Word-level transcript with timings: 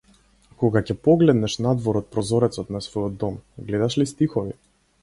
Кога 0.61 0.81
ќе 0.87 0.95
погледнеш 1.07 1.57
надвор 1.67 2.01
од 2.01 2.09
прозорецот 2.17 2.73
на 2.77 2.83
својот 2.87 3.21
дом, 3.27 3.41
гледаш 3.71 4.01
ли 4.03 4.13
стихови? 4.17 4.61